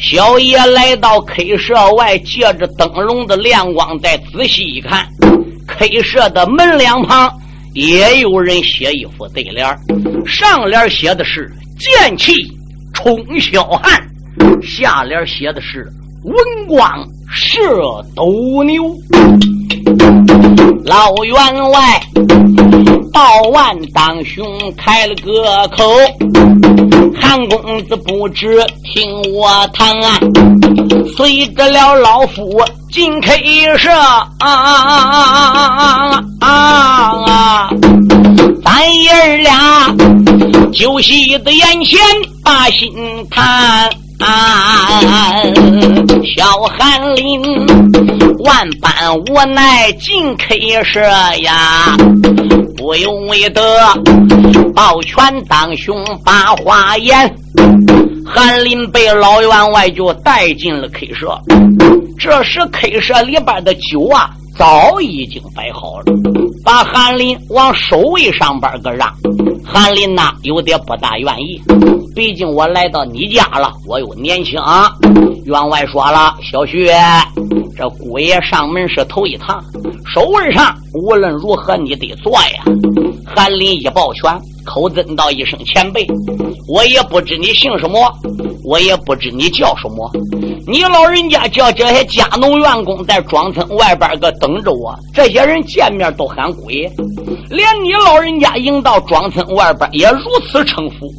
[0.00, 5.06] 小爷来到 K 社外，借着灯笼的亮光，再仔细一看。
[5.66, 7.30] K 社的门两旁
[7.74, 9.66] 也有人写一副对联
[10.26, 12.32] 上联写的是“剑气
[12.94, 14.02] 冲霄汉”，
[14.62, 15.86] 下联写的是
[16.24, 16.34] “文
[16.66, 17.60] 光射
[18.16, 18.82] 斗牛”。
[20.86, 22.00] 老员外
[23.12, 25.84] 报万当兄开了个口，
[27.14, 30.18] 韩公子不知听我谈啊，
[31.16, 32.42] 随着了老夫。
[32.94, 35.98] 进 K 社啊啊啊啊啊
[36.38, 36.48] 啊
[37.26, 37.68] 啊！
[38.64, 39.92] 咱爷儿俩
[40.72, 41.98] 酒席的眼前
[42.44, 42.92] 把心
[43.30, 43.90] 谈，
[46.36, 46.44] 小
[46.78, 47.42] 韩林
[48.40, 51.00] 万般无奈进 K 社
[51.40, 51.96] 呀，
[52.76, 53.62] 不由为得
[54.74, 55.18] 抱拳
[55.48, 57.34] 当胸把话言。
[58.26, 61.38] 韩林被老员外就带进了 K 社，
[62.18, 66.04] 这时 K 社里边的酒啊，早已经摆好了，
[66.64, 69.10] 把韩林往首位上边个让。
[69.66, 71.60] 韩林呐，有点不大愿意，
[72.14, 74.60] 毕竟我来到你家了，我又年轻。
[75.44, 76.88] 员外说了，小徐，
[77.76, 79.62] 这姑爷上门是头一趟，
[80.14, 82.64] 首位上无论如何你得坐呀。
[83.26, 84.40] 韩林一抱拳。
[84.66, 86.06] 口尊道一声前辈，
[86.66, 88.00] 我也不知你姓什么，
[88.64, 90.10] 我也不知你叫什么。
[90.66, 96.90] 你老人家叫这些家农员工在庄村外边个等着我，这些人见面都喊姑爷，
[97.50, 101.12] 连你老人家迎到庄村外边也如此称呼。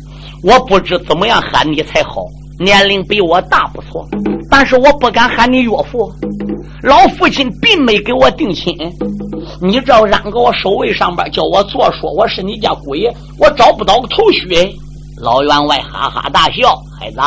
[0.43, 2.21] 我不知怎么样喊你才好，
[2.59, 4.07] 年龄比我大不错，
[4.49, 6.11] 但是我不敢喊你岳父。
[6.83, 8.77] 老父亲并没给我定亲，
[9.59, 14.47] 你这要让搁我守卫上边，叫我坐说我是你家姑爷，我找不到个头绪。
[15.19, 17.19] 老员外哈哈大笑：“孩子，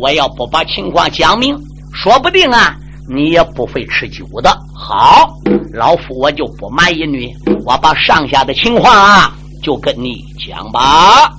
[0.00, 1.56] 我要不把情况讲明，
[1.92, 2.74] 说不定啊，
[3.08, 4.50] 你也不会吃酒的。
[4.74, 5.28] 好，
[5.72, 7.32] 老夫我就不瞒你，
[7.64, 11.30] 我把上下的情况啊，就跟你讲吧。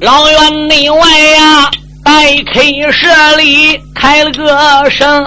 [0.00, 1.70] 老院内外呀，
[2.04, 5.24] 待 K 舍里开了个声，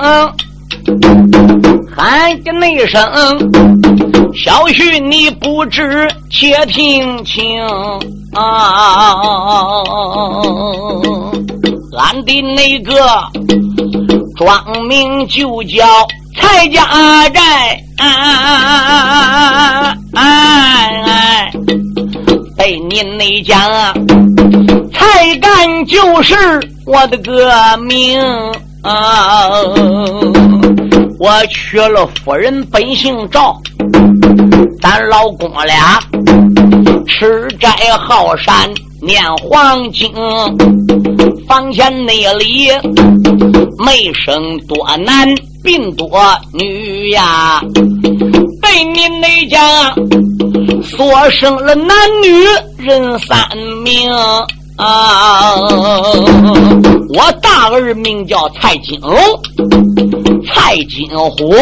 [1.95, 3.01] 喊个内声。”
[4.35, 7.61] 小婿，你不知，且听清
[8.33, 9.15] 啊！
[11.97, 12.93] 俺的那个
[14.37, 15.85] 庄名就叫
[16.39, 16.83] 蔡家
[17.29, 18.05] 寨，被
[23.01, 23.93] 你那家
[24.91, 26.35] 才干就是
[26.85, 28.19] 我的个名
[28.83, 29.49] 啊！
[31.17, 33.55] 我娶了夫人，本姓赵。
[34.81, 35.97] 咱老公俩
[37.07, 38.69] 吃斋好善
[39.01, 40.11] 念黄经，
[41.47, 42.67] 房前内里
[43.77, 45.33] 没生多男，
[45.63, 46.09] 病多
[46.53, 47.61] 女呀。
[48.61, 49.93] 被你那家
[50.83, 52.43] 所生了男女
[52.77, 53.37] 人三
[53.83, 54.11] 名
[54.77, 55.55] 啊。
[57.13, 59.15] 我大儿名叫蔡金龙，
[60.47, 61.53] 蔡金虎，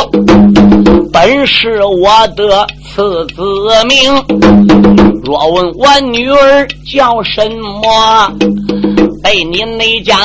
[1.11, 2.67] 本是我的。
[2.95, 3.43] 次子
[3.87, 4.11] 名，
[5.23, 7.47] 若问我女儿叫什
[7.83, 8.33] 么？
[9.21, 10.17] 被你内讲，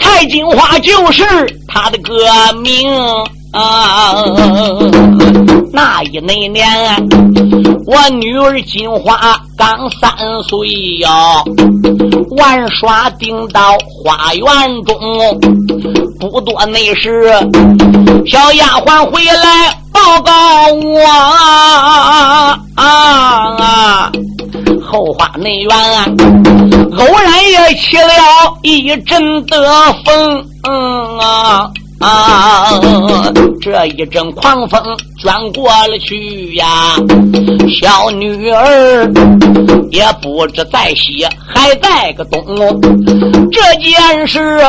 [0.00, 1.24] 蔡金花就是
[1.68, 2.12] 她的个
[2.60, 2.90] 名
[3.54, 4.24] 啊。
[5.72, 6.66] 那一那年，
[7.86, 10.10] 我女儿金花刚三
[10.44, 10.68] 岁
[11.00, 11.08] 哟，
[12.36, 14.44] 玩耍定到花园
[14.84, 14.96] 中，
[16.20, 17.32] 不多那时，
[18.26, 19.78] 小丫鬟回来。
[19.94, 20.32] 报告
[20.72, 24.10] 我啊啊！
[24.84, 25.70] 后花内院
[26.98, 28.12] 偶然也起了
[28.62, 29.56] 一阵的
[30.04, 31.70] 风嗯啊
[32.04, 32.70] 啊！
[33.62, 34.78] 这一阵狂风
[35.18, 36.96] 卷过了去呀，
[37.80, 39.10] 小女儿
[39.90, 42.44] 也不知在西还在个东。
[43.50, 44.60] 这件事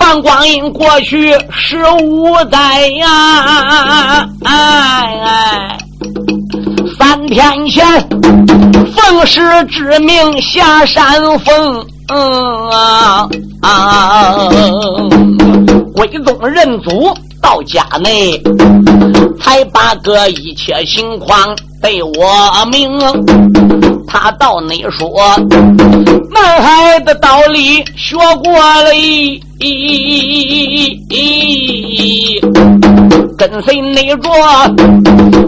[0.00, 4.28] 放光阴过去十五载呀，
[6.98, 7.86] 三天前
[8.96, 11.86] 奉师之命下山峰，
[12.72, 13.28] 啊
[13.62, 14.48] 啊，
[16.06, 17.12] 归宗认祖。
[17.42, 18.40] 到家内，
[19.40, 23.00] 才把个一切情况对我明。
[24.06, 25.10] 他到内说，
[26.32, 28.92] 南海的道理学过了，
[33.48, 34.30] 跟随内着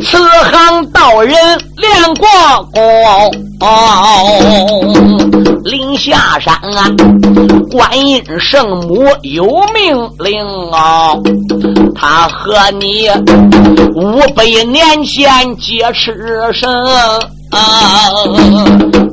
[0.02, 0.18] 慈
[0.50, 1.36] 航道人
[1.76, 2.26] 练过
[2.72, 2.82] 功。
[5.62, 6.90] 临下山啊，
[7.70, 11.14] 观音圣母有命令啊，
[11.94, 13.08] 他和你
[13.94, 16.12] 五百年前皆吃
[16.52, 16.68] 生。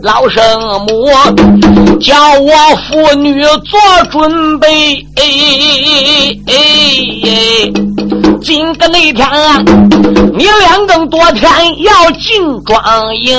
[0.01, 0.43] 老圣
[0.88, 1.05] 母
[2.01, 2.51] 叫我
[2.89, 3.79] 妇女做
[4.11, 5.05] 准备。
[8.42, 9.64] 今个那天啊，
[10.34, 10.70] 你俩。
[10.72, 11.49] 两更多天
[11.82, 13.38] 要进庄营。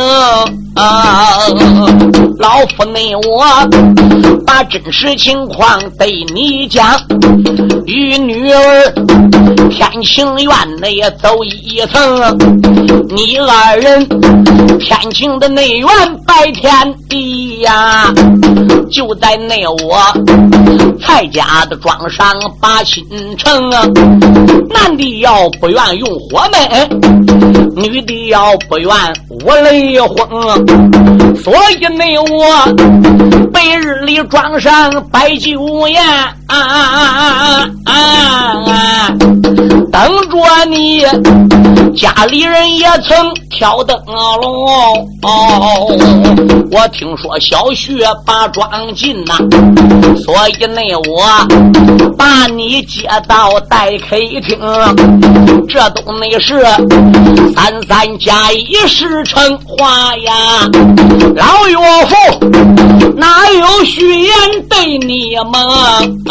[0.75, 1.47] 啊！
[2.39, 3.45] 老夫内我
[4.47, 6.99] 把真实情况对你讲，
[7.87, 8.95] 与女儿
[9.71, 12.39] 天情院内走一层，
[13.09, 14.07] 你二人。
[14.79, 15.89] 天晴的内院
[16.27, 16.71] 拜天
[17.09, 18.13] 地呀，
[18.91, 19.99] 就在内窝
[21.01, 22.27] 蔡家的庄上
[22.61, 23.05] 把亲
[23.37, 23.71] 成。
[24.71, 27.22] 男的要不愿用火门，
[27.77, 28.91] 女的要不愿
[29.45, 30.17] 我离婚，
[31.37, 32.67] 所以没有我
[33.53, 36.03] 白日里装上摆酒宴，
[39.91, 40.35] 等着
[40.69, 41.05] 你。
[41.97, 45.09] 家里人也曾挑灯笼，
[46.71, 49.37] 我听说小婿把庄进呐，
[50.25, 51.23] 所以呢，我
[52.17, 54.59] 把你接到待客厅，
[55.69, 56.63] 这都那是
[57.55, 60.33] 三三加一十成话呀。
[61.37, 61.77] 老岳
[62.07, 62.15] 父
[63.17, 64.33] 哪有虚言
[64.69, 66.23] 对你们？